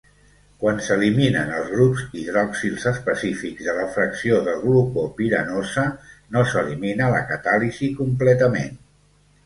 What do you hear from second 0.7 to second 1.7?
s'eliminen els